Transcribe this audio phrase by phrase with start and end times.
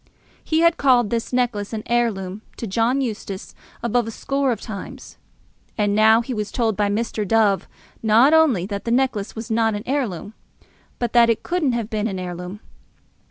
[0.43, 3.53] He had called this necklace an heirloom to John Eustace
[3.83, 5.17] above a score of times;
[5.77, 7.23] and now he was told by Mr.
[7.23, 7.67] Dove
[8.01, 10.33] not only that the necklace was not an heirloom,
[10.97, 12.61] but that it couldn't have been an heirloom.